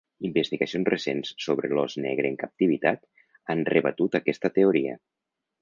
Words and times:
Investigacions 0.27 0.87
recents 0.93 1.33
sobre 1.45 1.69
l'ós 1.75 1.97
negre 2.07 2.31
en 2.31 2.39
captivitat 2.45 3.07
han 3.55 3.63
rebatut 3.75 4.21
aquesta 4.23 4.55
teoria. 4.61 5.01